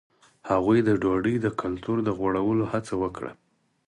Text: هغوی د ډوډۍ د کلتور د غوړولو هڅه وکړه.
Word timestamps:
هغوی 0.49 0.79
د 0.83 0.89
ډوډۍ 1.01 1.35
د 1.41 1.47
کلتور 1.61 1.97
د 2.03 2.09
غوړولو 2.17 2.63
هڅه 2.73 2.93
وکړه. 3.03 3.31